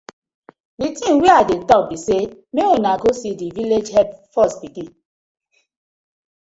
Di 0.79 0.87
tin 0.97 1.13
wey 1.21 1.33
I 1.41 1.43
dey 1.49 1.61
tok 1.69 1.83
bi 1.89 1.97
say 2.05 2.23
mek 2.53 2.69
unu 2.75 2.91
go 3.01 3.09
see 3.19 3.37
di 3.39 3.47
villag 3.55 3.87
head 3.95 4.09
first 4.33 4.57
pikin. 4.61 4.87